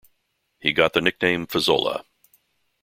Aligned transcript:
He 0.59 0.73
got 0.73 0.93
the 0.93 1.01
nickname 1.01 1.45
Fazola. 1.45 2.03